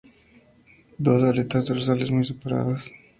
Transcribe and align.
Dos 0.97 1.21
aletas 1.21 1.67
dorsales 1.67 2.09
muy 2.09 2.25
separadas. 2.25 2.89